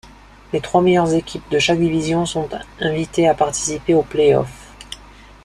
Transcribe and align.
Les 0.51 0.61
trois 0.61 0.81
meilleures 0.81 1.13
équipes 1.13 1.47
de 1.51 1.59
chaque 1.59 1.77
division 1.77 2.25
sont 2.25 2.49
invitées 2.79 3.27
à 3.27 3.35
participer 3.35 3.93
aux 3.93 4.01
playoffs. 4.01 4.73